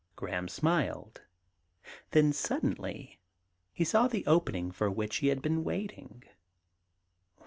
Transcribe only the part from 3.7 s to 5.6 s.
he saw the open ing for which he had